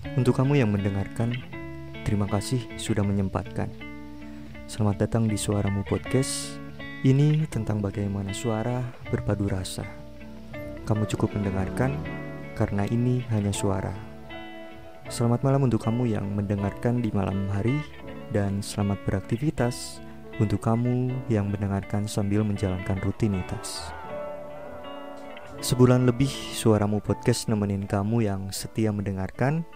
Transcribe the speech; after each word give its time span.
Untuk 0.00 0.40
kamu 0.40 0.64
yang 0.64 0.72
mendengarkan, 0.72 1.36
terima 2.08 2.24
kasih 2.24 2.64
sudah 2.80 3.04
menyempatkan. 3.04 3.68
Selamat 4.64 5.04
datang 5.04 5.28
di 5.28 5.36
Suaramu 5.36 5.84
Podcast. 5.84 6.56
Ini 7.04 7.44
tentang 7.52 7.84
bagaimana 7.84 8.32
suara 8.32 8.80
berpadu 9.12 9.52
rasa. 9.52 9.84
Kamu 10.88 11.04
cukup 11.04 11.36
mendengarkan 11.36 12.00
karena 12.56 12.88
ini 12.88 13.20
hanya 13.28 13.52
suara. 13.52 13.92
Selamat 15.12 15.44
malam 15.44 15.68
untuk 15.68 15.84
kamu 15.84 16.16
yang 16.16 16.32
mendengarkan 16.32 17.04
di 17.04 17.12
malam 17.12 17.52
hari 17.52 17.76
dan 18.32 18.64
selamat 18.64 19.04
beraktivitas 19.04 20.00
untuk 20.40 20.64
kamu 20.64 21.12
yang 21.28 21.52
mendengarkan 21.52 22.08
sambil 22.08 22.40
menjalankan 22.40 22.96
rutinitas. 23.04 23.92
Sebulan 25.60 26.08
lebih 26.08 26.32
suaramu 26.56 27.04
podcast 27.04 27.52
nemenin 27.52 27.84
kamu 27.84 28.24
yang 28.24 28.48
setia 28.48 28.96
mendengarkan 28.96 29.68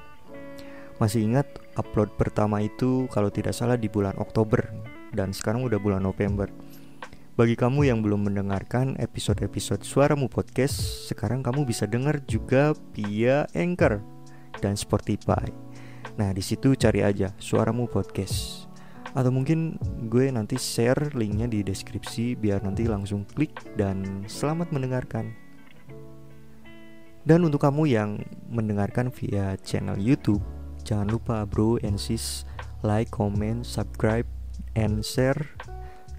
masih 1.02 1.26
ingat 1.26 1.46
upload 1.74 2.14
pertama 2.14 2.62
itu 2.62 3.11
kalau 3.11 3.30
tidak 3.30 3.54
salah 3.57 3.75
di 3.75 3.90
bulan 3.90 4.14
Oktober 4.22 4.62
dan 5.14 5.34
sekarang 5.34 5.67
udah 5.67 5.79
bulan 5.79 6.03
November. 6.03 6.50
Bagi 7.34 7.58
kamu 7.58 7.90
yang 7.90 7.98
belum 7.98 8.30
mendengarkan 8.30 8.94
episode-episode 9.03 9.82
Suaramu 9.82 10.30
Podcast, 10.30 11.11
sekarang 11.11 11.43
kamu 11.43 11.67
bisa 11.67 11.82
dengar 11.82 12.22
juga 12.30 12.79
via 12.94 13.50
Anchor 13.58 13.98
dan 14.62 14.79
Spotify. 14.79 15.43
Nah, 16.14 16.30
di 16.30 16.39
situ 16.39 16.79
cari 16.79 17.03
aja 17.03 17.34
Suaramu 17.42 17.90
Podcast. 17.90 18.70
Atau 19.18 19.34
mungkin 19.34 19.79
gue 20.06 20.31
nanti 20.31 20.54
share 20.54 21.11
linknya 21.18 21.50
di 21.50 21.67
deskripsi 21.67 22.39
biar 22.39 22.62
nanti 22.62 22.86
langsung 22.86 23.26
klik 23.26 23.54
dan 23.75 24.22
selamat 24.31 24.70
mendengarkan. 24.70 25.34
Dan 27.26 27.42
untuk 27.42 27.67
kamu 27.67 27.82
yang 27.90 28.22
mendengarkan 28.46 29.11
via 29.11 29.58
channel 29.58 29.98
YouTube, 29.98 30.42
Jangan 30.84 31.08
lupa 31.08 31.48
bro 31.48 31.80
and 31.80 31.96
sis 31.96 32.44
like, 32.84 33.08
comment, 33.08 33.64
subscribe, 33.64 34.28
and 34.77 35.00
share. 35.00 35.41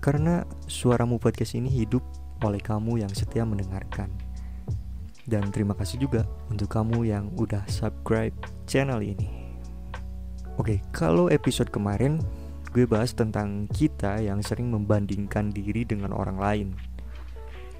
Karena 0.02 0.42
suaramu 0.66 1.22
podcast 1.22 1.54
ini 1.54 1.70
hidup 1.70 2.02
oleh 2.42 2.58
kamu 2.58 3.06
yang 3.06 3.14
setia 3.14 3.46
mendengarkan. 3.46 4.10
Dan 5.26 5.54
terima 5.54 5.78
kasih 5.78 6.02
juga 6.02 6.26
untuk 6.50 6.70
kamu 6.70 7.06
yang 7.06 7.30
udah 7.38 7.62
subscribe 7.70 8.34
channel 8.66 9.02
ini. 9.02 9.30
Oke, 10.58 10.82
kalau 10.90 11.30
episode 11.30 11.70
kemarin 11.70 12.22
gue 12.74 12.90
bahas 12.90 13.14
tentang 13.14 13.70
kita 13.70 14.18
yang 14.22 14.42
sering 14.42 14.74
membandingkan 14.74 15.54
diri 15.54 15.86
dengan 15.86 16.10
orang 16.14 16.38
lain. 16.42 16.70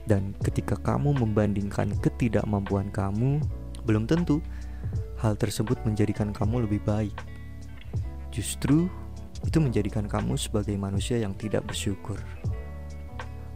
Dan 0.06 0.38
ketika 0.46 0.78
kamu 0.78 1.18
membandingkan 1.18 1.98
ketidakmampuan 1.98 2.94
kamu 2.94 3.42
Belum 3.86 4.10
tentu 4.10 4.42
hal 5.20 5.40
tersebut 5.40 5.80
menjadikan 5.88 6.36
kamu 6.36 6.68
lebih 6.68 6.82
baik. 6.84 7.16
Justru 8.34 8.92
itu 9.46 9.58
menjadikan 9.62 10.10
kamu 10.10 10.36
sebagai 10.36 10.76
manusia 10.76 11.22
yang 11.22 11.38
tidak 11.38 11.64
bersyukur. 11.70 12.18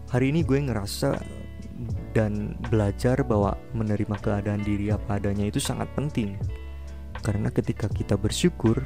Hari 0.09 0.33
ini 0.33 0.41
gue 0.41 0.57
ngerasa 0.57 1.19
dan 2.11 2.57
belajar 2.67 3.21
bahwa 3.23 3.55
menerima 3.71 4.17
keadaan 4.19 4.61
diri 4.65 4.91
apa 4.91 5.21
adanya 5.21 5.47
itu 5.47 5.61
sangat 5.61 5.87
penting. 5.95 6.35
Karena 7.19 7.51
ketika 7.51 7.91
kita 7.91 8.15
bersyukur, 8.15 8.79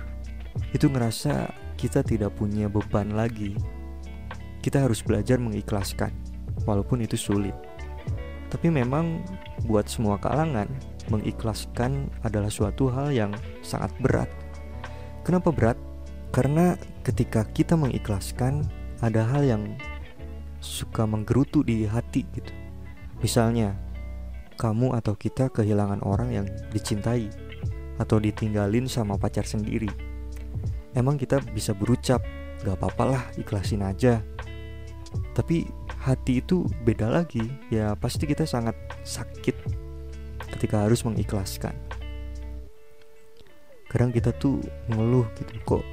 itu 0.73 0.89
ngerasa 0.89 1.53
kita 1.77 2.01
tidak 2.05 2.33
punya 2.37 2.69
beban 2.69 3.13
lagi. 3.13 3.57
Kita 4.63 4.85
harus 4.85 5.03
belajar 5.03 5.37
mengikhlaskan, 5.41 6.13
walaupun 6.63 7.03
itu 7.03 7.19
sulit. 7.19 7.55
Tapi 8.49 8.69
memang 8.69 9.25
buat 9.65 9.89
semua 9.89 10.21
kalangan, 10.21 10.69
mengikhlaskan 11.11 12.11
adalah 12.23 12.51
suatu 12.51 12.87
hal 12.91 13.11
yang 13.11 13.31
sangat 13.65 13.91
berat. 13.99 14.29
Kenapa 15.23 15.51
berat? 15.51 15.79
Karena 16.35 16.75
ketika 17.05 17.47
kita 17.47 17.79
mengikhlaskan, 17.79 18.67
ada 19.03 19.23
hal 19.27 19.43
yang 19.43 19.63
suka 20.63 21.03
menggerutu 21.03 21.61
di 21.61 21.83
hati 21.83 22.23
gitu. 22.31 22.51
Misalnya, 23.19 23.75
kamu 24.55 24.95
atau 24.95 25.15
kita 25.15 25.51
kehilangan 25.51 26.03
orang 26.03 26.29
yang 26.31 26.47
dicintai 26.71 27.27
atau 27.99 28.17
ditinggalin 28.17 28.87
sama 28.87 29.19
pacar 29.19 29.43
sendiri. 29.43 29.91
Emang 30.93 31.19
kita 31.19 31.41
bisa 31.51 31.75
berucap, 31.75 32.23
gak 32.63 32.77
apa-apa 32.79 33.03
lah 33.05 33.23
ikhlasin 33.35 33.83
aja. 33.83 34.21
Tapi 35.33 35.67
hati 36.01 36.41
itu 36.41 36.65
beda 36.85 37.09
lagi, 37.09 37.43
ya 37.69 37.93
pasti 37.97 38.25
kita 38.25 38.45
sangat 38.45 38.73
sakit 39.05 39.72
ketika 40.63 40.87
harus 40.87 41.03
mengikhlaskan. 41.03 41.75
Kadang 43.91 44.15
kita 44.15 44.31
tuh 44.31 44.63
ngeluh 44.87 45.27
gitu 45.35 45.59
kok 45.67 45.83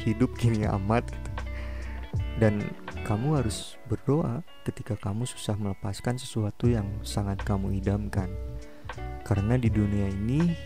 hidup 0.00 0.32
gini 0.40 0.64
amat? 0.64 1.04
gitu. 1.12 1.30
Dan 2.40 2.64
kamu 3.04 3.36
harus 3.36 3.76
berdoa 3.84 4.40
ketika 4.64 4.96
kamu 4.96 5.28
susah 5.28 5.60
melepaskan 5.60 6.16
sesuatu 6.16 6.72
yang 6.72 6.88
sangat 7.04 7.36
kamu 7.44 7.84
idamkan. 7.84 8.32
Karena 9.28 9.60
di 9.60 9.68
dunia 9.68 10.08
ini 10.08 10.56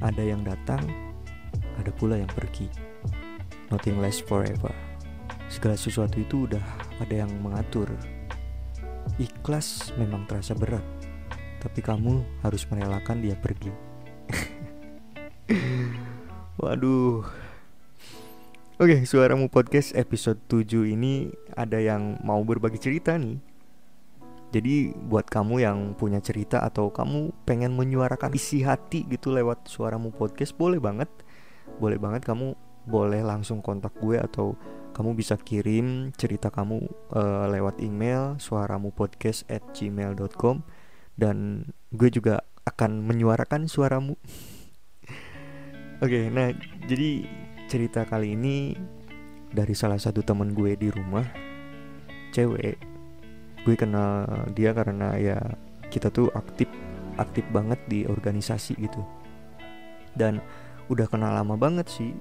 ada 0.00 0.24
yang 0.24 0.40
datang 0.40 0.80
ada 1.76 1.92
pula 1.92 2.16
yang 2.16 2.32
pergi. 2.32 2.72
Nothing 3.68 4.00
lasts 4.00 4.24
forever. 4.24 4.72
Segala 5.52 5.76
sesuatu 5.76 6.16
itu 6.16 6.48
udah 6.48 6.64
ada 6.96 7.12
yang 7.12 7.28
mengatur. 7.44 7.92
Ikhlas 9.20 9.92
memang 10.00 10.24
terasa 10.24 10.56
berat 10.56 10.95
tapi 11.60 11.80
kamu 11.80 12.24
harus 12.42 12.66
merelakan 12.68 13.24
dia 13.24 13.36
pergi. 13.38 13.72
Waduh. 16.60 17.24
Oke, 18.76 19.08
suaramu 19.08 19.48
podcast 19.48 19.96
episode 19.96 20.36
7 20.52 20.92
ini 20.92 21.32
ada 21.56 21.80
yang 21.80 22.20
mau 22.20 22.44
berbagi 22.44 22.76
cerita 22.76 23.16
nih. 23.16 23.40
Jadi 24.52 24.94
buat 24.94 25.26
kamu 25.26 25.64
yang 25.64 25.78
punya 25.96 26.20
cerita 26.20 26.60
atau 26.60 26.92
kamu 26.92 27.32
pengen 27.48 27.74
menyuarakan 27.74 28.36
isi 28.36 28.62
hati 28.62 29.08
gitu 29.08 29.32
lewat 29.32 29.68
suaramu 29.68 30.12
podcast 30.12 30.52
boleh 30.54 30.76
banget. 30.76 31.08
Boleh 31.80 31.96
banget 31.96 32.24
kamu 32.24 32.52
boleh 32.86 33.20
langsung 33.26 33.60
kontak 33.60 33.92
gue 33.98 34.16
atau 34.16 34.54
kamu 34.94 35.12
bisa 35.12 35.36
kirim 35.36 36.14
cerita 36.16 36.48
kamu 36.48 36.88
uh, 37.12 37.44
lewat 37.52 37.84
email 37.84 38.40
suaramu 38.40 38.94
podcast 38.94 39.44
at 39.52 39.60
gmail.com 39.76 40.64
dan 41.16 41.68
gue 41.92 42.08
juga 42.12 42.44
akan 42.68 43.04
menyuarakan 43.04 43.66
suaramu. 43.66 44.14
Oke, 46.04 46.12
okay, 46.12 46.24
nah 46.28 46.52
jadi 46.84 47.24
cerita 47.66 48.04
kali 48.04 48.36
ini 48.36 48.76
dari 49.50 49.72
salah 49.72 49.96
satu 49.96 50.20
teman 50.20 50.52
gue 50.52 50.76
di 50.76 50.92
rumah, 50.92 51.24
cewek. 52.36 52.76
Gue 53.64 53.74
kenal 53.74 54.28
dia 54.54 54.70
karena 54.70 55.18
ya 55.18 55.38
kita 55.90 56.12
tuh 56.12 56.30
aktif 56.36 56.70
aktif 57.16 57.42
banget 57.50 57.80
di 57.88 58.04
organisasi 58.06 58.76
gitu. 58.78 59.02
Dan 60.12 60.38
udah 60.92 61.08
kenal 61.08 61.34
lama 61.34 61.56
banget 61.58 61.88
sih. 61.90 62.12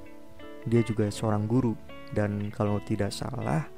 Dia 0.66 0.82
juga 0.82 1.12
seorang 1.14 1.46
guru 1.46 1.78
dan 2.18 2.50
kalau 2.50 2.82
tidak 2.82 3.14
salah 3.14 3.70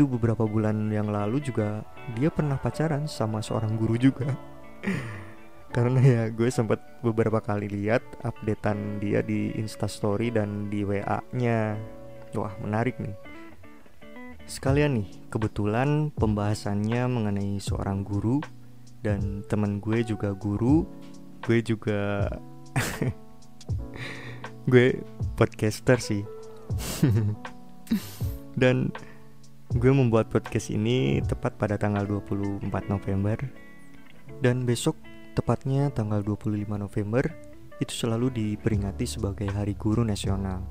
itu 0.00 0.08
beberapa 0.08 0.48
bulan 0.48 0.88
yang 0.88 1.12
lalu 1.12 1.44
juga 1.44 1.84
dia 2.16 2.32
pernah 2.32 2.56
pacaran 2.56 3.04
sama 3.04 3.44
seorang 3.44 3.76
guru 3.76 4.00
juga. 4.00 4.32
Karena 5.76 6.00
ya 6.00 6.22
gue 6.32 6.48
sempat 6.48 6.80
beberapa 7.04 7.36
kali 7.44 7.68
lihat 7.68 8.00
updatean 8.24 8.96
dia 8.96 9.20
di 9.20 9.52
instastory 9.60 10.32
dan 10.32 10.72
di 10.72 10.88
wa 10.88 11.20
nya 11.36 11.76
wah 12.32 12.48
menarik 12.64 12.96
nih. 12.96 13.12
Sekalian 14.48 15.04
nih 15.04 15.28
kebetulan 15.28 16.08
pembahasannya 16.16 17.04
mengenai 17.04 17.60
seorang 17.60 18.00
guru 18.00 18.40
dan 19.04 19.44
teman 19.52 19.84
gue 19.84 20.00
juga 20.00 20.32
guru. 20.32 20.88
Gue 21.44 21.60
juga 21.60 22.24
gue 24.72 24.96
podcaster 25.36 26.00
sih. 26.00 26.24
Dan 28.60 28.92
Gue 29.70 29.94
membuat 29.94 30.26
podcast 30.26 30.74
ini 30.74 31.22
tepat 31.22 31.54
pada 31.54 31.78
tanggal 31.78 32.02
24 32.02 32.66
November. 32.90 33.38
Dan 34.42 34.66
besok 34.66 34.98
tepatnya 35.38 35.94
tanggal 35.94 36.26
25 36.26 36.66
November 36.74 37.22
Itu 37.78 37.94
selalu 37.94 38.34
diperingati 38.34 39.06
sebagai 39.06 39.46
Hari 39.46 39.78
Guru 39.78 40.02
Nasional. 40.02 40.66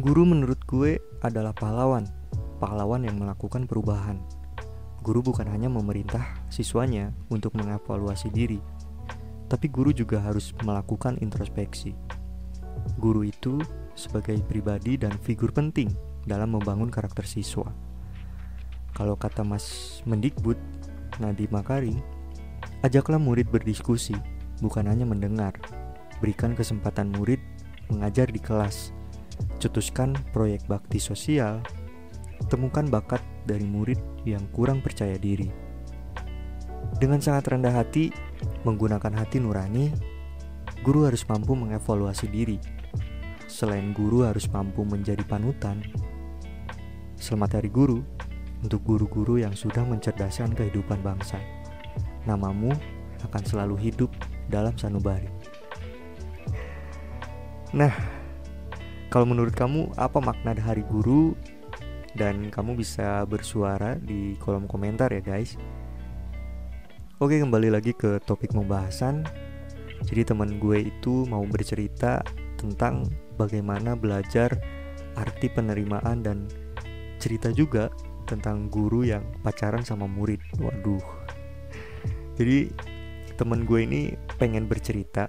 Guru 0.00 0.24
menurut 0.24 0.56
gue 0.64 0.96
adalah 1.20 1.52
pahlawan 1.52 2.08
Pahlawan 2.64 3.04
yang 3.04 3.20
melakukan 3.20 3.68
perubahan. 3.68 4.16
Guru 5.04 5.20
bukan 5.20 5.52
hanya 5.52 5.68
memerintah 5.68 6.24
siswanya 6.48 7.12
untuk 7.28 7.52
mengevaluasi 7.60 8.32
diri 8.32 8.56
Tapi 9.52 9.68
guru 9.68 9.92
juga 9.92 10.24
harus 10.24 10.56
melakukan 10.64 11.20
introspeksi. 11.20 11.92
Guru 12.96 13.28
itu 13.28 13.60
sebagai 13.92 14.40
pribadi 14.48 14.96
dan 14.96 15.12
figur 15.20 15.52
penting 15.52 16.07
dalam 16.28 16.54
membangun 16.54 16.92
karakter 16.92 17.24
siswa. 17.24 17.72
Kalau 18.92 19.16
kata 19.16 19.42
Mas 19.42 19.98
Mendikbud, 20.04 20.60
Nadiem 21.18 21.50
Makarim, 21.50 21.98
ajaklah 22.84 23.18
murid 23.18 23.48
berdiskusi, 23.48 24.14
bukan 24.60 24.86
hanya 24.86 25.08
mendengar. 25.08 25.56
berikan 26.18 26.50
kesempatan 26.58 27.14
murid 27.14 27.38
mengajar 27.86 28.26
di 28.26 28.42
kelas, 28.42 28.90
cetuskan 29.62 30.18
proyek 30.34 30.66
bakti 30.66 30.98
sosial, 30.98 31.62
temukan 32.50 32.86
bakat 32.90 33.22
dari 33.46 33.62
murid 33.62 33.98
yang 34.26 34.42
kurang 34.50 34.82
percaya 34.82 35.14
diri. 35.14 35.46
Dengan 36.98 37.22
sangat 37.22 37.54
rendah 37.54 37.74
hati, 37.74 38.10
menggunakan 38.66 39.14
hati 39.14 39.38
nurani, 39.38 39.94
guru 40.82 41.06
harus 41.06 41.22
mampu 41.26 41.54
mengevaluasi 41.54 42.26
diri. 42.30 42.58
Selain 43.48 43.94
guru 43.94 44.26
harus 44.26 44.46
mampu 44.50 44.84
menjadi 44.84 45.22
panutan. 45.24 45.80
Selamat 47.18 47.58
Hari 47.58 47.66
Guru 47.66 47.98
untuk 48.62 48.78
guru-guru 48.86 49.42
yang 49.42 49.50
sudah 49.50 49.82
mencerdaskan 49.82 50.54
kehidupan 50.54 51.02
bangsa. 51.02 51.42
Namamu 52.30 52.70
akan 53.26 53.42
selalu 53.42 53.74
hidup 53.90 54.06
dalam 54.46 54.70
sanubari. 54.78 55.26
Nah, 57.74 57.90
kalau 59.10 59.26
menurut 59.26 59.50
kamu 59.50 59.90
apa 59.98 60.22
makna 60.22 60.54
Hari 60.54 60.86
Guru? 60.86 61.34
Dan 62.14 62.54
kamu 62.54 62.78
bisa 62.78 63.26
bersuara 63.26 63.98
di 63.98 64.38
kolom 64.38 64.70
komentar 64.70 65.10
ya 65.10 65.18
guys. 65.18 65.58
Oke, 67.18 67.42
kembali 67.42 67.74
lagi 67.74 67.98
ke 67.98 68.22
topik 68.22 68.54
pembahasan. 68.54 69.26
Jadi 70.06 70.22
teman 70.22 70.62
gue 70.62 70.86
itu 70.86 71.26
mau 71.26 71.42
bercerita 71.42 72.22
tentang 72.54 73.10
bagaimana 73.34 73.98
belajar 73.98 74.54
arti 75.18 75.50
penerimaan 75.50 76.22
dan 76.22 76.46
cerita 77.18 77.50
juga 77.52 77.90
tentang 78.24 78.70
guru 78.70 79.02
yang 79.02 79.24
pacaran 79.42 79.82
sama 79.82 80.06
murid. 80.06 80.38
Waduh. 80.60 81.02
Jadi 82.38 82.70
temen 83.34 83.66
gue 83.66 83.80
ini 83.82 84.00
pengen 84.38 84.70
bercerita. 84.70 85.26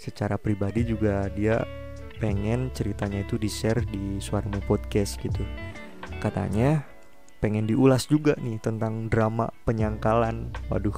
Secara 0.00 0.40
pribadi 0.40 0.84
juga 0.84 1.28
dia 1.32 1.60
pengen 2.20 2.68
ceritanya 2.72 3.24
itu 3.24 3.36
di 3.40 3.48
share 3.48 3.84
di 3.84 4.20
Suaramu 4.20 4.60
Podcast 4.64 5.20
gitu. 5.20 5.44
Katanya 6.20 6.84
pengen 7.40 7.64
diulas 7.64 8.04
juga 8.04 8.36
nih 8.36 8.60
tentang 8.60 9.08
drama 9.08 9.48
penyangkalan. 9.64 10.52
Waduh 10.68 10.96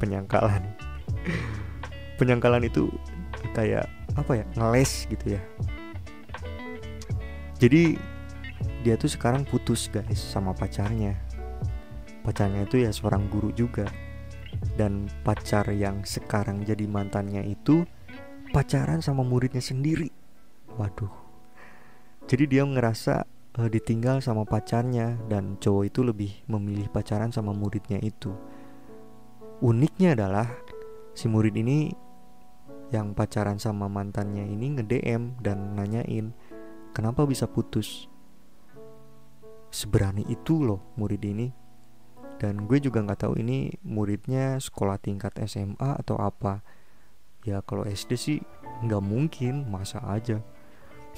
penyangkalan. 0.00 0.64
Penyangkalan 2.16 2.64
itu 2.64 2.88
kayak 3.52 3.88
apa 4.16 4.42
ya 4.42 4.44
ngeles 4.56 5.06
gitu 5.08 5.36
ya. 5.36 5.42
Jadi 7.58 7.98
dia 8.88 8.96
tuh 8.96 9.12
sekarang 9.12 9.44
putus 9.44 9.92
guys 9.92 10.16
sama 10.16 10.56
pacarnya 10.56 11.12
pacarnya 12.24 12.64
itu 12.64 12.80
ya 12.80 12.88
seorang 12.88 13.28
guru 13.28 13.52
juga 13.52 13.84
dan 14.76 15.08
pacar 15.24 15.68
yang 15.72 16.04
sekarang 16.08 16.64
jadi 16.64 16.88
mantannya 16.88 17.44
itu 17.44 17.84
pacaran 18.50 19.04
sama 19.04 19.24
muridnya 19.24 19.60
sendiri. 19.60 20.08
Waduh. 20.76 21.10
Jadi 22.28 22.44
dia 22.48 22.62
ngerasa 22.64 23.24
uh, 23.58 23.68
ditinggal 23.68 24.20
sama 24.20 24.44
pacarnya 24.44 25.16
dan 25.28 25.56
cowok 25.58 25.84
itu 25.88 26.00
lebih 26.04 26.32
memilih 26.48 26.88
pacaran 26.92 27.32
sama 27.32 27.56
muridnya 27.56 27.98
itu. 28.00 28.32
Uniknya 29.58 30.14
adalah 30.14 30.46
si 31.16 31.26
murid 31.26 31.56
ini 31.58 31.90
yang 32.94 33.12
pacaran 33.12 33.60
sama 33.60 33.90
mantannya 33.90 34.48
ini 34.48 34.78
nge-DM 34.78 35.42
dan 35.42 35.76
nanyain 35.76 36.32
kenapa 36.94 37.26
bisa 37.26 37.48
putus. 37.50 38.06
Seberani 39.68 40.24
itu 40.28 40.64
loh 40.64 40.80
murid 40.96 41.22
ini. 41.24 41.48
Dan 42.38 42.70
gue 42.70 42.78
juga 42.78 43.02
nggak 43.02 43.26
tahu 43.26 43.42
ini 43.42 43.74
muridnya 43.82 44.62
sekolah 44.62 45.02
tingkat 45.02 45.34
SMA 45.44 45.98
atau 45.98 46.16
apa. 46.22 46.62
Ya 47.42 47.58
kalau 47.66 47.82
SD 47.82 48.10
sih 48.14 48.38
nggak 48.86 49.02
mungkin 49.02 49.66
masa 49.66 49.98
aja. 50.06 50.38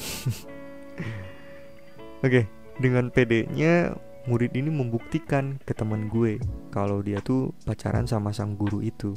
Oke 2.25 2.49
dengan 2.81 3.13
PD-nya 3.13 3.93
murid 4.25 4.57
ini 4.57 4.73
membuktikan 4.73 5.61
ke 5.61 5.77
teman 5.77 6.09
gue 6.09 6.41
kalau 6.73 7.05
dia 7.05 7.21
tuh 7.21 7.53
pacaran 7.69 8.09
sama 8.09 8.33
sang 8.33 8.57
guru 8.57 8.81
itu. 8.81 9.13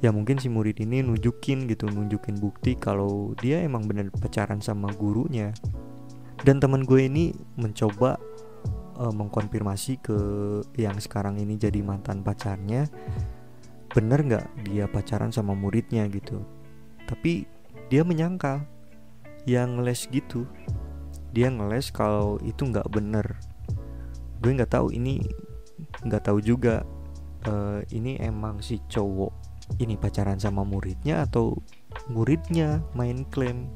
Ya 0.00 0.12
mungkin 0.12 0.40
si 0.40 0.48
murid 0.48 0.80
ini 0.80 1.04
nunjukin 1.04 1.68
gitu 1.68 1.88
nunjukin 1.88 2.40
bukti 2.40 2.76
kalau 2.76 3.36
dia 3.40 3.60
emang 3.60 3.84
bener 3.84 4.08
pacaran 4.12 4.60
sama 4.60 4.88
gurunya. 4.96 5.52
Dan 6.40 6.56
teman 6.56 6.88
gue 6.88 7.04
ini 7.04 7.36
mencoba 7.60 8.16
uh, 9.00 9.10
mengkonfirmasi 9.10 10.04
ke 10.04 10.18
yang 10.76 11.00
sekarang 11.00 11.40
ini 11.40 11.56
jadi 11.56 11.80
mantan 11.80 12.20
pacarnya 12.20 12.84
bener 13.90 14.22
nggak 14.22 14.46
dia 14.68 14.86
pacaran 14.86 15.32
sama 15.32 15.56
muridnya 15.56 16.06
gitu? 16.12 16.44
Tapi 17.08 17.48
dia 17.90 18.06
menyangkal 18.06 18.62
yang 19.48 19.80
les 19.82 20.06
gitu 20.12 20.46
dia 21.30 21.48
ngeles 21.50 21.94
kalau 21.94 22.38
itu 22.42 22.66
nggak 22.66 22.90
bener. 22.90 23.26
Gue 24.42 24.54
nggak 24.54 24.72
tahu 24.74 24.90
ini 24.94 25.22
nggak 26.06 26.26
tahu 26.26 26.38
juga 26.42 26.82
uh, 27.46 27.80
ini 27.94 28.18
emang 28.20 28.60
si 28.60 28.78
cowok 28.90 29.32
ini 29.78 29.94
pacaran 29.94 30.42
sama 30.42 30.66
muridnya 30.66 31.22
atau 31.26 31.54
muridnya 32.10 32.82
main 32.98 33.22
klaim? 33.30 33.70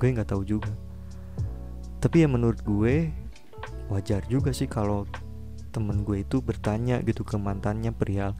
Gue 0.00 0.12
nggak 0.16 0.32
tahu 0.32 0.42
juga. 0.44 0.72
Tapi 2.00 2.24
ya 2.24 2.28
menurut 2.28 2.60
gue 2.64 3.12
wajar 3.88 4.22
juga 4.26 4.50
sih 4.50 4.66
kalau 4.66 5.06
temen 5.70 6.02
gue 6.02 6.24
itu 6.24 6.40
bertanya 6.40 7.04
gitu 7.04 7.22
ke 7.22 7.36
mantannya 7.36 7.92
perihal 7.92 8.32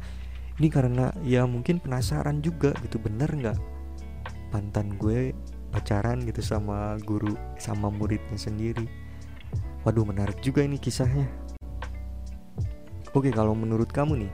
ini 0.56 0.72
karena 0.72 1.12
ya 1.20 1.44
mungkin 1.44 1.76
penasaran 1.76 2.40
juga 2.40 2.72
gitu 2.80 2.96
bener 2.96 3.28
nggak? 3.28 3.58
Mantan 4.56 4.96
gue 4.96 5.36
pacaran 5.68 6.24
gitu 6.24 6.40
sama 6.40 6.96
guru 7.04 7.36
sama 7.60 7.92
muridnya 7.92 8.40
sendiri. 8.40 8.88
Waduh 9.84 10.08
menarik 10.08 10.40
juga 10.40 10.64
ini 10.64 10.80
kisahnya. 10.80 11.28
Oke 13.12 13.28
kalau 13.36 13.52
menurut 13.52 13.92
kamu 13.92 14.24
nih 14.24 14.32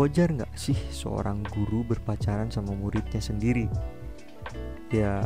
wajar 0.00 0.32
nggak 0.32 0.52
sih 0.56 0.76
seorang 0.88 1.44
guru 1.52 1.84
berpacaran 1.84 2.48
sama 2.48 2.72
muridnya 2.72 3.20
sendiri? 3.20 3.68
Ya 4.88 5.20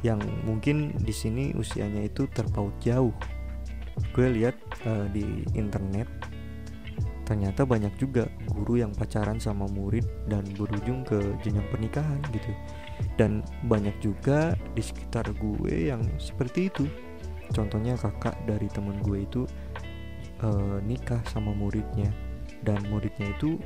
yang 0.00 0.24
mungkin 0.48 0.96
di 1.04 1.12
sini 1.12 1.52
usianya 1.52 2.08
itu 2.08 2.24
terpaut 2.32 2.72
jauh 2.80 3.12
gue 4.12 4.26
lihat 4.28 4.56
uh, 4.88 5.08
di 5.12 5.44
internet 5.56 6.08
ternyata 7.22 7.64
banyak 7.64 7.94
juga 7.96 8.28
guru 8.50 8.82
yang 8.82 8.92
pacaran 8.92 9.40
sama 9.40 9.64
murid 9.70 10.04
dan 10.28 10.44
berujung 10.58 11.06
ke 11.06 11.16
jenjang 11.40 11.64
pernikahan 11.70 12.20
gitu. 12.34 12.52
Dan 13.16 13.40
banyak 13.70 13.94
juga 14.04 14.52
di 14.76 14.82
sekitar 14.84 15.30
gue 15.40 15.88
yang 15.88 16.02
seperti 16.20 16.68
itu. 16.68 16.84
Contohnya 17.54 17.96
kakak 17.96 18.36
dari 18.44 18.68
temen 18.68 19.00
gue 19.00 19.24
itu 19.24 19.42
uh, 20.44 20.76
nikah 20.84 21.24
sama 21.30 21.56
muridnya. 21.56 22.10
Dan 22.60 22.84
muridnya 22.92 23.32
itu 23.32 23.56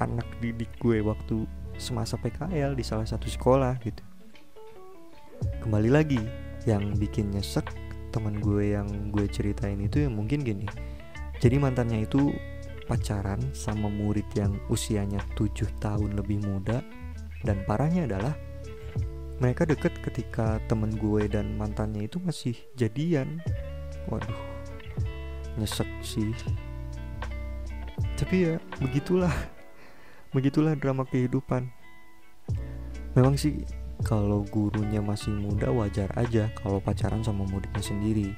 anak 0.00 0.26
didik 0.40 0.70
gue 0.80 1.04
waktu 1.04 1.44
semasa 1.76 2.16
PKL 2.16 2.72
di 2.72 2.84
salah 2.86 3.04
satu 3.04 3.28
sekolah 3.28 3.76
gitu. 3.84 4.00
Kembali 5.60 5.90
lagi 5.92 6.20
yang 6.64 6.96
bikin 6.96 7.32
nyesek 7.32 7.89
teman 8.10 8.42
gue 8.42 8.74
yang 8.74 8.86
gue 9.14 9.26
ceritain 9.30 9.78
itu 9.78 10.04
yang 10.04 10.18
mungkin 10.18 10.42
gini. 10.42 10.66
Jadi 11.40 11.56
mantannya 11.56 12.04
itu 12.04 12.34
pacaran 12.84 13.40
sama 13.54 13.86
murid 13.86 14.26
yang 14.34 14.58
usianya 14.68 15.22
7 15.38 15.80
tahun 15.80 16.18
lebih 16.18 16.42
muda 16.42 16.82
dan 17.46 17.62
parahnya 17.64 18.10
adalah 18.10 18.34
mereka 19.40 19.64
deket 19.64 19.96
ketika 20.04 20.60
temen 20.68 20.92
gue 21.00 21.24
dan 21.30 21.56
mantannya 21.56 22.04
itu 22.04 22.20
masih 22.20 22.52
jadian. 22.76 23.40
Waduh 24.10 24.36
nyesek 25.56 25.88
sih. 26.04 26.36
Tapi 28.20 28.36
ya 28.52 28.54
begitulah. 28.78 29.32
Begitulah 30.30 30.78
drama 30.78 31.02
kehidupan. 31.08 31.72
Memang 33.18 33.34
sih 33.34 33.66
kalau 34.00 34.44
gurunya 34.48 35.04
masih 35.04 35.32
muda 35.32 35.68
wajar 35.68 36.08
aja 36.16 36.48
kalau 36.60 36.80
pacaran 36.80 37.20
sama 37.20 37.44
muridnya 37.48 37.82
sendiri. 37.84 38.32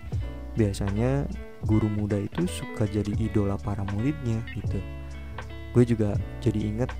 Biasanya 0.59 1.25
guru 1.64 1.88
muda 1.88 2.19
itu 2.19 2.45
suka 2.50 2.85
jadi 2.85 3.14
idola 3.16 3.57
para 3.57 3.87
muridnya 3.95 4.42
gitu. 4.52 4.78
Gue 5.73 5.85
juga 5.88 6.19
jadi 6.42 6.61
inget 6.61 6.90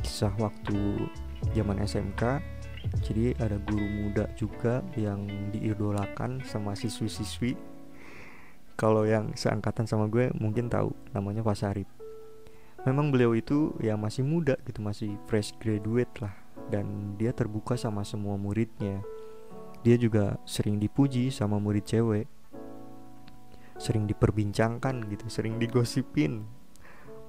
kisah 0.00 0.32
waktu 0.40 1.10
zaman 1.52 1.82
SMK 1.84 2.40
jadi 3.04 3.36
ada 3.36 3.60
guru 3.60 3.84
muda 3.84 4.24
juga 4.38 4.80
yang 4.96 5.28
diidolakan 5.52 6.40
sama 6.48 6.72
siswi-siswi. 6.72 7.58
Kalau 8.80 9.04
yang 9.04 9.36
seangkatan 9.36 9.84
sama 9.84 10.08
gue 10.08 10.32
mungkin 10.40 10.72
tahu 10.72 10.96
namanya 11.12 11.44
Pak 11.44 11.56
Sarip. 11.58 11.88
Memang 12.88 13.12
beliau 13.12 13.36
itu 13.36 13.76
ya 13.76 14.00
masih 14.00 14.24
muda 14.24 14.56
gitu 14.64 14.80
masih 14.80 15.12
fresh 15.28 15.52
graduate 15.60 16.08
lah 16.24 16.32
dan 16.70 17.18
dia 17.18 17.34
terbuka 17.34 17.74
sama 17.74 18.06
semua 18.06 18.38
muridnya. 18.38 19.02
Dia 19.82 19.98
juga 19.98 20.38
sering 20.46 20.78
dipuji 20.78 21.28
sama 21.34 21.58
murid 21.58 21.84
cewek. 21.84 22.30
Sering 23.80 24.06
diperbincangkan 24.06 25.08
gitu, 25.10 25.26
sering 25.26 25.58
digosipin. 25.58 26.46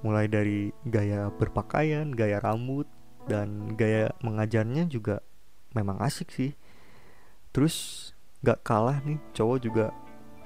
Mulai 0.06 0.30
dari 0.30 0.70
gaya 0.86 1.32
berpakaian, 1.34 2.12
gaya 2.12 2.38
rambut, 2.38 2.86
dan 3.26 3.74
gaya 3.78 4.10
mengajarnya 4.22 4.90
juga 4.90 5.22
memang 5.74 5.98
asik 6.02 6.30
sih. 6.32 6.52
terus 7.52 8.08
gak 8.40 8.64
kalah 8.64 9.04
nih 9.04 9.20
cowok 9.36 9.58
juga 9.60 9.86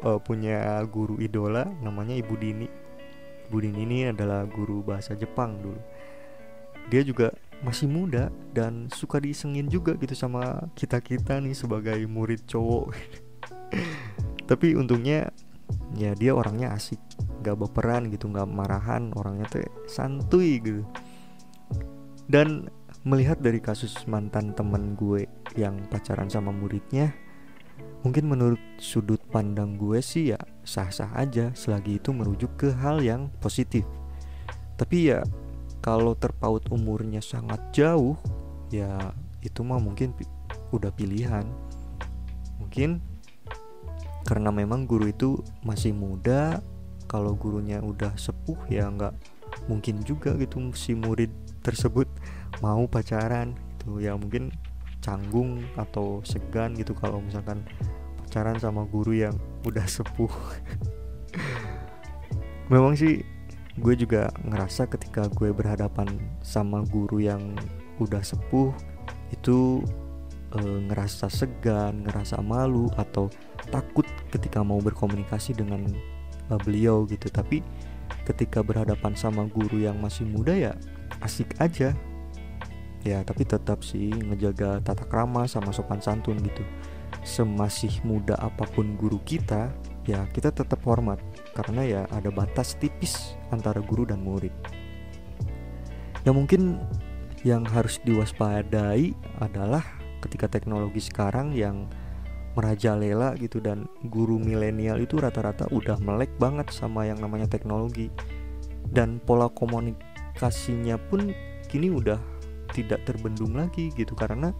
uh, 0.02 0.18
punya 0.18 0.82
guru 0.90 1.22
idola 1.22 1.62
namanya 1.78 2.18
Ibu 2.18 2.34
Dini 2.34 2.66
Ibu 3.46 3.56
Dini 3.62 3.80
ini 3.86 3.98
adalah 4.10 4.42
guru 4.42 4.82
bahasa 4.82 5.14
Jepang 5.14 5.62
dulu 5.62 5.78
dia 6.90 7.06
juga 7.06 7.30
masih 7.64 7.88
muda 7.88 8.28
dan 8.52 8.88
suka 8.92 9.20
disengin 9.20 9.68
juga 9.70 9.96
gitu 9.96 10.12
sama 10.12 10.68
kita 10.76 11.00
kita 11.00 11.40
nih 11.40 11.56
sebagai 11.56 12.00
murid 12.08 12.44
cowok. 12.44 12.92
Tapi 14.50 14.76
untungnya 14.76 15.32
ya 15.96 16.12
dia 16.14 16.32
orangnya 16.36 16.76
asik 16.76 17.00
gak 17.42 17.58
baperan 17.58 18.10
gitu 18.12 18.30
gak 18.30 18.46
marahan 18.46 19.10
orangnya 19.16 19.46
tuh 19.48 19.66
santuy 19.88 20.60
gitu. 20.60 20.82
Dan 22.26 22.68
melihat 23.06 23.38
dari 23.38 23.62
kasus 23.62 23.94
mantan 24.10 24.50
temen 24.52 24.98
gue 24.98 25.30
yang 25.54 25.78
pacaran 25.86 26.26
sama 26.26 26.50
muridnya 26.50 27.14
mungkin 28.02 28.30
menurut 28.30 28.62
sudut 28.78 29.18
pandang 29.30 29.74
gue 29.74 29.98
sih 29.98 30.34
ya 30.34 30.40
sah-sah 30.62 31.10
aja 31.18 31.50
selagi 31.54 31.98
itu 31.98 32.10
merujuk 32.14 32.54
ke 32.54 32.68
hal 32.70 33.02
yang 33.02 33.30
positif. 33.42 33.82
Tapi 34.78 35.10
ya 35.10 35.26
kalau 35.86 36.18
terpaut 36.18 36.66
umurnya 36.74 37.22
sangat 37.22 37.62
jauh 37.70 38.18
ya 38.74 39.14
itu 39.38 39.62
mah 39.62 39.78
mungkin 39.78 40.10
udah 40.74 40.90
pilihan. 40.90 41.46
Mungkin 42.58 42.98
karena 44.26 44.50
memang 44.50 44.90
guru 44.90 45.06
itu 45.06 45.38
masih 45.62 45.94
muda 45.94 46.58
kalau 47.06 47.38
gurunya 47.38 47.78
udah 47.78 48.18
sepuh 48.18 48.58
ya 48.66 48.90
nggak 48.90 49.14
mungkin 49.70 50.02
juga 50.02 50.34
gitu 50.34 50.58
si 50.74 50.98
murid 50.98 51.30
tersebut 51.62 52.10
mau 52.66 52.82
pacaran 52.90 53.54
gitu. 53.78 54.02
Ya 54.02 54.18
mungkin 54.18 54.50
canggung 54.98 55.62
atau 55.78 56.18
segan 56.26 56.74
gitu 56.74 56.98
kalau 56.98 57.22
misalkan 57.22 57.62
pacaran 58.26 58.58
sama 58.58 58.82
guru 58.90 59.14
yang 59.14 59.38
udah 59.62 59.86
sepuh. 59.86 60.34
Memang 62.74 62.98
sih 62.98 63.35
gue 63.76 63.94
juga 63.94 64.32
ngerasa 64.40 64.88
ketika 64.88 65.28
gue 65.36 65.52
berhadapan 65.52 66.08
sama 66.40 66.80
guru 66.88 67.20
yang 67.20 67.52
udah 68.00 68.24
sepuh 68.24 68.72
itu 69.32 69.84
e, 70.56 70.60
ngerasa 70.88 71.28
segan, 71.28 72.08
ngerasa 72.08 72.40
malu 72.40 72.88
atau 72.96 73.28
takut 73.68 74.08
ketika 74.32 74.64
mau 74.64 74.80
berkomunikasi 74.80 75.52
dengan 75.52 75.84
e, 76.48 76.52
beliau 76.64 77.04
gitu. 77.04 77.28
Tapi 77.28 77.60
ketika 78.24 78.64
berhadapan 78.64 79.12
sama 79.12 79.44
guru 79.44 79.84
yang 79.84 80.00
masih 80.00 80.24
muda 80.24 80.56
ya 80.56 80.72
asik 81.20 81.52
aja. 81.60 81.92
Ya, 83.06 83.22
tapi 83.22 83.46
tetap 83.46 83.86
sih 83.86 84.10
ngejaga 84.10 84.82
tata 84.82 85.06
krama 85.06 85.46
sama 85.46 85.70
sopan 85.70 86.02
santun 86.02 86.42
gitu. 86.42 86.64
Semasih 87.22 88.02
muda 88.02 88.34
apa 88.34 88.66
pun 88.66 88.98
guru 88.98 89.22
kita, 89.22 89.70
ya 90.10 90.26
kita 90.34 90.50
tetap 90.50 90.82
hormat 90.82 91.22
karena 91.54 91.82
ya 91.86 92.02
ada 92.10 92.34
batas 92.34 92.74
tipis 92.74 93.35
antara 93.52 93.78
guru 93.82 94.08
dan 94.08 94.22
murid. 94.22 94.52
Ya 96.26 96.34
mungkin 96.34 96.82
yang 97.46 97.62
harus 97.62 98.02
diwaspadai 98.02 99.14
adalah 99.38 99.84
ketika 100.24 100.50
teknologi 100.50 100.98
sekarang 100.98 101.54
yang 101.54 101.86
merajalela 102.56 103.36
gitu 103.36 103.60
dan 103.60 103.84
guru 104.08 104.40
milenial 104.40 104.96
itu 104.98 105.20
rata-rata 105.20 105.68
udah 105.68 106.00
melek 106.00 106.32
banget 106.40 106.72
sama 106.72 107.04
yang 107.04 107.20
namanya 107.20 107.46
teknologi 107.46 108.08
dan 108.90 109.20
pola 109.20 109.52
komunikasinya 109.52 110.96
pun 111.12 111.36
kini 111.68 111.92
udah 111.92 112.16
tidak 112.72 113.04
terbendung 113.04 113.54
lagi 113.54 113.92
gitu 113.92 114.16
karena 114.16 114.56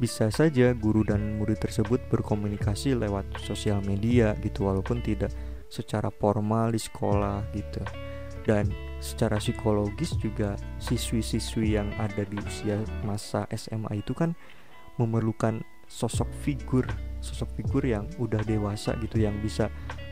bisa 0.00 0.32
saja 0.32 0.72
guru 0.72 1.04
dan 1.04 1.36
murid 1.36 1.60
tersebut 1.60 2.00
berkomunikasi 2.08 2.96
lewat 2.96 3.28
sosial 3.44 3.84
media 3.84 4.32
gitu 4.40 4.64
walaupun 4.64 5.04
tidak 5.04 5.28
secara 5.70 6.10
formal 6.10 6.74
di 6.74 6.80
sekolah 6.82 7.46
gitu. 7.54 7.80
Dan 8.44 8.68
secara 8.98 9.38
psikologis 9.40 10.18
juga 10.18 10.58
siswi-siswi 10.82 11.78
yang 11.78 11.88
ada 11.96 12.26
di 12.26 12.36
usia 12.42 12.82
masa 13.06 13.46
SMA 13.54 14.02
itu 14.02 14.12
kan 14.12 14.34
memerlukan 15.00 15.64
sosok 15.88 16.28
figur 16.44 16.84
sosok 17.20 17.52
figur 17.60 17.84
yang 17.84 18.08
udah 18.16 18.40
dewasa 18.48 18.96
gitu 18.98 19.20
yang 19.20 19.36
bisa 19.44 19.68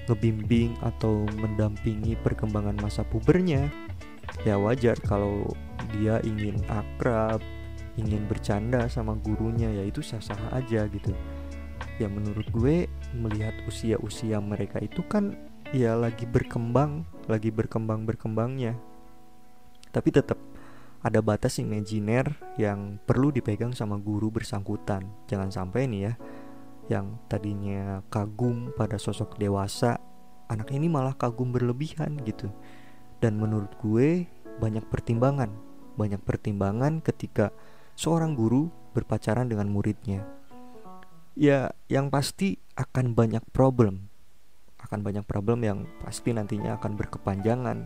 ngebimbing 0.07 0.77
atau 0.85 1.25
mendampingi 1.41 2.17
perkembangan 2.21 2.77
masa 2.81 3.03
pubernya. 3.05 3.69
Ya 4.45 4.61
wajar 4.61 4.97
kalau 5.09 5.49
dia 5.97 6.21
ingin 6.23 6.61
akrab 6.69 7.41
ingin 7.99 8.29
bercanda 8.31 8.87
sama 8.87 9.19
gurunya 9.19 9.73
ya 9.73 9.85
itu 9.88 10.05
sah-sah 10.05 10.38
aja 10.55 10.87
gitu. 10.87 11.12
Ya 11.99 12.07
menurut 12.07 12.47
gue 12.55 12.87
melihat 13.17 13.57
usia-usia 13.67 14.38
mereka 14.38 14.79
itu 14.79 15.03
kan 15.09 15.35
ya 15.73 15.93
lagi 15.95 16.25
berkembang 16.25 17.05
lagi 17.29 17.53
berkembang 17.53 18.09
berkembangnya 18.09 18.77
tapi 19.93 20.13
tetap 20.13 20.41
ada 21.05 21.23
batas 21.23 21.61
imajiner 21.61 22.35
yang 22.59 22.99
perlu 23.05 23.31
dipegang 23.31 23.77
sama 23.77 24.01
guru 24.01 24.33
bersangkutan 24.33 25.07
jangan 25.29 25.53
sampai 25.53 25.87
nih 25.87 26.01
ya 26.09 26.13
yang 26.89 27.21
tadinya 27.29 28.01
kagum 28.09 28.73
pada 28.73 28.97
sosok 28.97 29.37
dewasa 29.37 30.01
anak 30.49 30.73
ini 30.73 30.89
malah 30.89 31.13
kagum 31.13 31.53
berlebihan 31.53 32.17
gitu 32.25 32.49
dan 33.21 33.37
menurut 33.37 33.71
gue 33.81 34.25
banyak 34.59 34.83
pertimbangan 34.89 35.53
banyak 35.99 36.23
pertimbangan 36.23 37.03
ketika 37.03 37.51
seorang 37.99 38.39
guru 38.39 38.71
berpacaran 38.95 39.51
dengan 39.51 39.67
muridnya. 39.67 40.23
Ya, 41.35 41.75
yang 41.91 42.15
pasti 42.15 42.63
akan 42.79 43.19
banyak 43.19 43.43
problem. 43.51 44.07
Akan 44.78 45.02
banyak 45.02 45.26
problem 45.26 45.66
yang 45.66 45.78
pasti 46.02 46.30
nantinya 46.30 46.78
akan 46.78 46.94
berkepanjangan. 46.94 47.78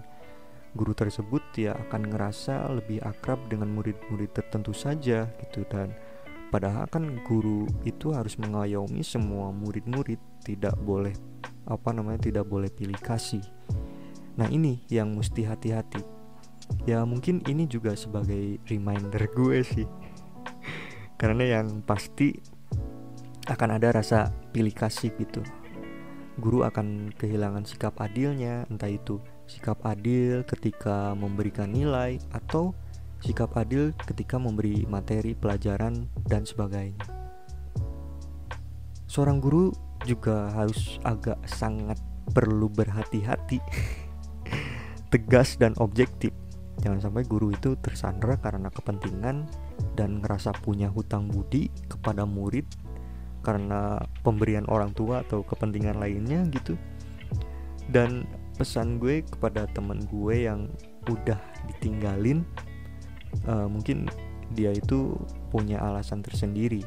Guru 0.72 0.92
tersebut 0.96 1.44
ya 1.56 1.76
akan 1.76 2.08
ngerasa 2.08 2.64
lebih 2.72 3.04
akrab 3.04 3.36
dengan 3.52 3.68
murid-murid 3.76 4.32
tertentu 4.32 4.72
saja 4.72 5.28
gitu 5.44 5.68
dan 5.68 5.92
padahal 6.48 6.88
kan 6.88 7.20
guru 7.28 7.68
itu 7.84 8.16
harus 8.16 8.40
mengayomi 8.40 9.04
semua 9.04 9.52
murid-murid, 9.52 10.20
tidak 10.44 10.72
boleh 10.80 11.12
apa 11.68 11.92
namanya 11.92 12.24
tidak 12.24 12.48
boleh 12.48 12.72
pilih 12.72 12.96
kasih. 12.96 13.44
Nah, 14.40 14.48
ini 14.48 14.80
yang 14.88 15.12
mesti 15.12 15.44
hati-hati. 15.44 16.00
Ya 16.88 17.04
mungkin 17.04 17.44
ini 17.44 17.68
juga 17.68 17.92
sebagai 17.92 18.56
reminder 18.64 19.28
gue 19.28 19.60
sih 19.60 19.84
karena 21.20 21.60
yang 21.60 21.84
pasti 21.84 22.32
akan 23.44 23.76
ada 23.76 24.00
rasa 24.00 24.32
pilih 24.54 24.72
kasih 24.72 25.12
gitu 25.20 25.44
guru 26.40 26.64
akan 26.64 27.12
kehilangan 27.16 27.68
sikap 27.68 27.98
adilnya 28.00 28.64
entah 28.72 28.88
itu 28.88 29.20
sikap 29.44 29.84
adil 29.84 30.40
ketika 30.48 31.12
memberikan 31.12 31.68
nilai 31.68 32.16
atau 32.32 32.72
sikap 33.20 33.54
adil 33.54 33.92
ketika 34.02 34.40
memberi 34.40 34.88
materi 34.88 35.36
pelajaran 35.36 36.08
dan 36.26 36.42
sebagainya. 36.48 37.04
Seorang 39.06 39.44
guru 39.44 39.70
juga 40.08 40.48
harus 40.56 40.96
agak 41.04 41.38
sangat 41.44 42.00
perlu 42.32 42.72
berhati-hati 42.72 43.60
tegas 45.12 45.60
dan 45.60 45.76
objektif. 45.78 46.32
Jangan 46.80 46.98
sampai 47.12 47.28
guru 47.28 47.52
itu 47.52 47.76
tersandra 47.78 48.40
karena 48.40 48.72
kepentingan 48.72 49.46
dan 49.94 50.24
ngerasa 50.24 50.56
punya 50.64 50.88
hutang 50.88 51.28
budi 51.28 51.68
kepada 51.86 52.24
murid 52.24 52.64
karena 53.42 53.98
pemberian 54.22 54.64
orang 54.70 54.94
tua 54.94 55.26
atau 55.26 55.42
kepentingan 55.42 55.98
lainnya 55.98 56.46
gitu. 56.50 56.78
Dan 57.90 58.24
pesan 58.56 59.02
gue 59.02 59.26
kepada 59.26 59.66
temen 59.74 60.06
gue 60.06 60.46
yang 60.46 60.70
udah 61.10 61.38
ditinggalin 61.66 62.46
uh, 63.50 63.66
mungkin 63.66 64.06
dia 64.54 64.70
itu 64.70 65.18
punya 65.50 65.82
alasan 65.82 66.22
tersendiri 66.22 66.84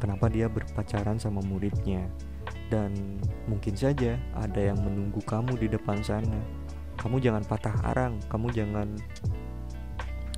kenapa 0.00 0.32
dia 0.32 0.48
berpacaran 0.48 1.20
sama 1.20 1.44
muridnya. 1.44 2.08
Dan 2.70 3.18
mungkin 3.50 3.74
saja 3.74 4.14
ada 4.38 4.60
yang 4.60 4.78
menunggu 4.78 5.18
kamu 5.26 5.58
di 5.58 5.66
depan 5.66 6.00
sana. 6.06 6.38
Kamu 6.96 7.18
jangan 7.18 7.42
patah 7.44 7.74
arang 7.90 8.20
kamu 8.30 8.52
jangan 8.54 8.88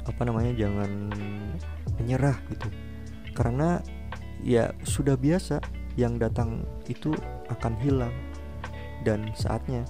apa 0.02 0.22
namanya 0.26 0.52
jangan 0.56 1.12
menyerah 2.00 2.36
gitu. 2.50 2.68
Karena 3.32 3.78
ya 4.42 4.74
sudah 4.82 5.14
biasa 5.14 5.62
yang 5.94 6.18
datang 6.18 6.66
itu 6.90 7.14
akan 7.48 7.74
hilang. 7.80 8.12
Dan 9.02 9.34
saatnya 9.34 9.82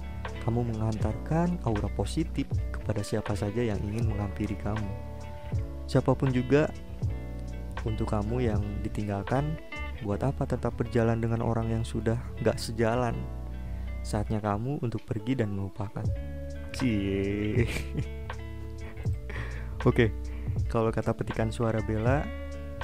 kamu 0.45 0.73
mengantarkan 0.73 1.61
aura 1.65 1.89
positif 1.93 2.49
kepada 2.73 3.05
siapa 3.05 3.37
saja 3.37 3.61
yang 3.61 3.77
ingin 3.85 4.09
menghampiri 4.09 4.57
kamu. 4.57 4.89
Siapa 5.85 6.17
pun 6.17 6.33
juga 6.33 6.73
untuk 7.85 8.09
kamu 8.09 8.49
yang 8.49 8.61
ditinggalkan 8.81 9.59
buat 10.01 10.19
apa 10.25 10.43
tetap 10.43 10.73
berjalan 10.75 11.21
dengan 11.21 11.45
orang 11.45 11.69
yang 11.69 11.85
sudah 11.85 12.17
gak 12.41 12.57
sejalan? 12.57 13.13
Saatnya 14.03 14.43
kamu 14.43 14.83
untuk 14.83 14.99
pergi 15.07 15.39
dan 15.39 15.55
melupakan. 15.55 16.03
Cie. 16.75 17.63
Oke, 19.87 20.11
kalau 20.67 20.91
kata 20.91 21.15
petikan 21.15 21.53
suara 21.53 21.79
Bella, 21.83 22.23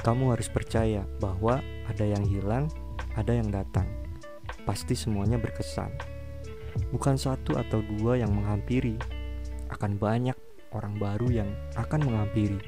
kamu 0.00 0.36
harus 0.36 0.48
percaya 0.48 1.04
bahwa 1.20 1.60
ada 1.88 2.04
yang 2.04 2.24
hilang 2.24 2.68
ada 3.18 3.34
yang 3.34 3.50
datang. 3.50 3.86
Pasti 4.62 4.94
semuanya 4.94 5.40
berkesan. 5.40 5.90
Bukan 6.94 7.18
satu 7.18 7.58
atau 7.58 7.82
dua 7.82 8.20
yang 8.20 8.30
menghampiri, 8.30 8.94
akan 9.70 9.98
banyak 9.98 10.36
orang 10.70 10.94
baru 10.98 11.42
yang 11.42 11.50
akan 11.74 12.00
menghampiri. 12.06 12.58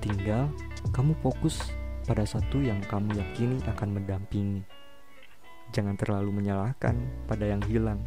Tinggal 0.00 0.48
kamu 0.94 1.12
fokus 1.20 1.60
pada 2.08 2.24
satu 2.24 2.62
yang 2.62 2.80
kamu 2.88 3.18
yakini 3.18 3.60
akan 3.68 4.00
mendampingi. 4.00 4.64
Jangan 5.76 6.00
terlalu 6.00 6.32
menyalahkan 6.32 6.96
pada 7.28 7.44
yang 7.44 7.60
hilang. 7.68 8.00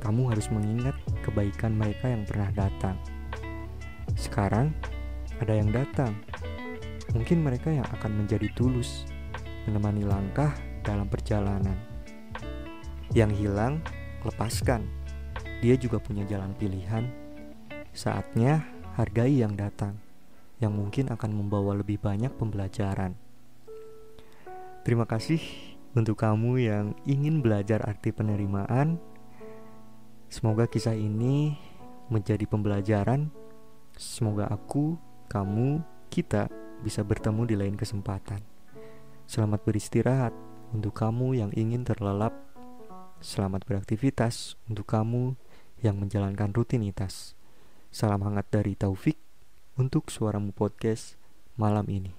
Kamu 0.00 0.32
harus 0.32 0.48
mengingat 0.48 0.96
kebaikan 1.26 1.76
mereka 1.76 2.08
yang 2.08 2.24
pernah 2.24 2.48
datang. 2.54 2.96
Sekarang 4.16 4.72
ada 5.42 5.52
yang 5.52 5.68
datang. 5.68 6.16
Mungkin 7.16 7.40
mereka 7.40 7.72
yang 7.72 7.88
akan 7.88 8.24
menjadi 8.24 8.52
tulus, 8.52 9.08
menemani 9.64 10.04
langkah 10.04 10.52
dalam 10.84 11.08
perjalanan. 11.08 11.76
Yang 13.16 13.44
hilang, 13.44 13.80
lepaskan. 14.24 14.84
Dia 15.64 15.74
juga 15.80 15.96
punya 15.98 16.28
jalan 16.28 16.52
pilihan. 16.56 17.08
Saatnya 17.96 18.62
hargai 18.94 19.40
yang 19.40 19.56
datang 19.56 19.96
yang 20.58 20.74
mungkin 20.74 21.08
akan 21.08 21.30
membawa 21.32 21.78
lebih 21.78 22.02
banyak 22.02 22.34
pembelajaran. 22.34 23.14
Terima 24.82 25.06
kasih 25.06 25.38
untuk 25.94 26.18
kamu 26.18 26.60
yang 26.60 26.86
ingin 27.06 27.40
belajar 27.40 27.82
arti 27.86 28.10
penerimaan. 28.10 28.98
Semoga 30.28 30.68
kisah 30.68 30.98
ini 30.98 31.56
menjadi 32.12 32.44
pembelajaran. 32.44 33.30
Semoga 33.96 34.50
aku, 34.50 34.98
kamu, 35.30 35.82
kita 36.10 36.50
bisa 36.82 37.02
bertemu 37.02 37.42
di 37.46 37.54
lain 37.58 37.76
kesempatan. 37.78 38.42
Selamat 39.28 39.60
beristirahat 39.62 40.34
untuk 40.72 40.96
kamu 40.96 41.38
yang 41.38 41.50
ingin 41.54 41.84
terlelap. 41.84 42.34
Selamat 43.18 43.66
beraktivitas 43.66 44.54
untuk 44.70 44.86
kamu 44.86 45.34
yang 45.82 45.98
menjalankan 45.98 46.54
rutinitas. 46.54 47.34
Salam 47.90 48.22
hangat 48.26 48.46
dari 48.50 48.74
Taufik 48.78 49.18
untuk 49.78 50.10
Suaramu 50.10 50.50
Podcast 50.54 51.18
malam 51.58 51.86
ini. 51.86 52.17